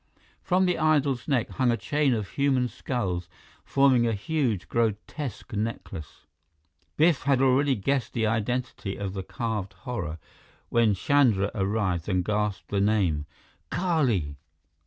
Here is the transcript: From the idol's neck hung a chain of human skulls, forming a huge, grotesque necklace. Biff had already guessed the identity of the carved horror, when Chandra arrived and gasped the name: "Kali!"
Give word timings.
From 0.41 0.65
the 0.65 0.79
idol's 0.79 1.27
neck 1.27 1.51
hung 1.51 1.69
a 1.69 1.77
chain 1.77 2.15
of 2.15 2.29
human 2.29 2.67
skulls, 2.69 3.29
forming 3.63 4.07
a 4.07 4.13
huge, 4.13 4.67
grotesque 4.67 5.53
necklace. 5.53 6.25
Biff 6.97 7.21
had 7.21 7.39
already 7.39 7.75
guessed 7.75 8.13
the 8.13 8.25
identity 8.25 8.95
of 8.97 9.13
the 9.13 9.21
carved 9.21 9.73
horror, 9.73 10.17
when 10.69 10.95
Chandra 10.95 11.51
arrived 11.53 12.09
and 12.09 12.25
gasped 12.25 12.69
the 12.69 12.81
name: 12.81 13.27
"Kali!" 13.69 14.37